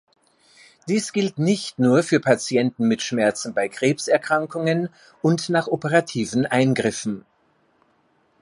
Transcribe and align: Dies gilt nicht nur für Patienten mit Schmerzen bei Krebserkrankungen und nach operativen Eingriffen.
Dies 0.87 1.13
gilt 1.13 1.37
nicht 1.37 1.77
nur 1.77 2.01
für 2.01 2.19
Patienten 2.19 2.87
mit 2.87 3.03
Schmerzen 3.03 3.53
bei 3.53 3.69
Krebserkrankungen 3.69 4.89
und 5.21 5.49
nach 5.49 5.67
operativen 5.67 6.47
Eingriffen. 6.47 7.23